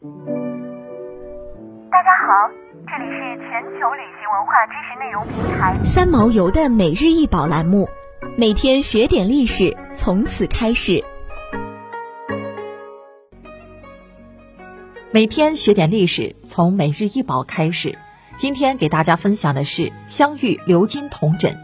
[0.00, 0.04] 大
[2.04, 2.48] 家好，
[2.86, 7.88] 这里是全球旅行文化知识内容平台三毛游的每日一宝栏目，
[8.36, 11.02] 每天学点历史，从此开始。
[15.10, 17.98] 每天学点历史，从每日一宝开始。
[18.36, 21.58] 今天给大家分享的是香玉鎏金铜枕。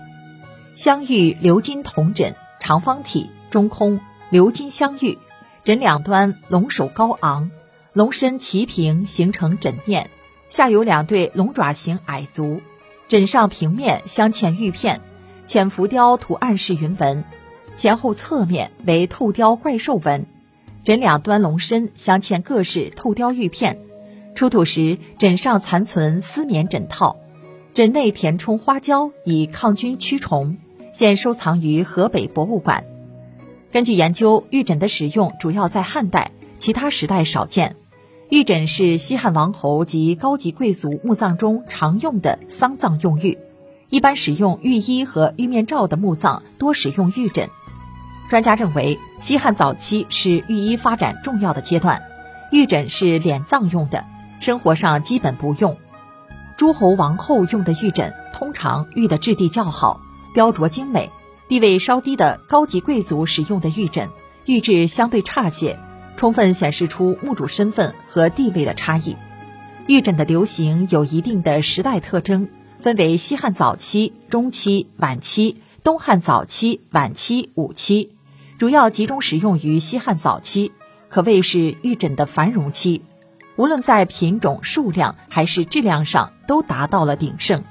[0.75, 4.01] 香玉鎏金铜枕，长方体，中空，
[4.33, 5.21] 鎏金镶玉，
[5.63, 7.53] 枕两端龙首高昂，
[7.95, 10.11] 龙身齐平，形成枕面，
[10.49, 12.61] 下有两对龙爪形矮足。
[13.07, 15.01] 枕上平面镶嵌玉片，
[15.47, 17.23] 浅浮雕图案式云纹，
[17.77, 20.27] 前后侧面为透雕怪兽纹。
[20.83, 23.79] 枕两端龙身镶嵌各式透雕玉片，
[24.35, 27.19] 出土时枕上残存丝棉枕套，
[27.75, 30.59] 枕内填充花椒以抗菌驱虫，
[30.93, 32.83] 现收藏于河北博物馆。
[33.71, 37.77] 根据研究，玉枕的使用主要在汉代，其他时代少见。
[38.35, 43.39] 玉枕是西汉王侯及高级贵族墓葬中常用的丧葬用玉，
[43.91, 47.49] 一般使用玉衣和玉面罩的墓葬多使用玉枕。
[48.29, 52.03] 专家认为，西汉早期是御医发展重要的阶段，
[52.51, 54.05] 玉枕是殓葬用的，
[54.41, 55.77] 生活上基本不用。
[56.57, 60.01] 诸侯王后用的玉枕，通常玉的质地较好，
[60.35, 61.09] 雕琢精美；
[61.47, 64.09] 地位稍低的高级贵族使用的玉枕，
[64.45, 65.79] 玉质相对差些，
[66.17, 69.17] 充分显示出墓主身份和地位的差异。
[69.87, 72.49] 玉枕的流行有一定的时代特征，
[72.83, 75.59] 分为西汉早期、中期、晚期。
[75.83, 78.17] 东汉早期、晚期、五期，
[78.59, 80.73] 主要集中使用于西汉早期，
[81.11, 83.03] 可谓是玉枕的繁荣期。
[83.57, 87.63] 无论在品种、数量还是质量上，都达到了鼎盛。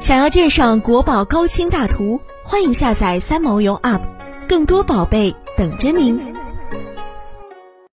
[0.00, 4.00] 想要鉴赏国宝高清大图，欢迎下载三毛游 App，
[4.48, 6.39] 更多宝贝等着您。